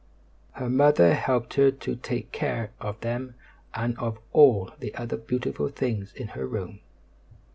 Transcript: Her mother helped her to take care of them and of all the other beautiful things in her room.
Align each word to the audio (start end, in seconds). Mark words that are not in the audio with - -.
Her 0.53 0.67
mother 0.67 1.13
helped 1.13 1.53
her 1.53 1.69
to 1.69 1.95
take 1.95 2.31
care 2.31 2.71
of 2.79 2.99
them 3.01 3.35
and 3.75 3.95
of 3.99 4.17
all 4.33 4.71
the 4.79 4.95
other 4.95 5.15
beautiful 5.15 5.69
things 5.69 6.11
in 6.13 6.29
her 6.29 6.47
room. 6.47 6.79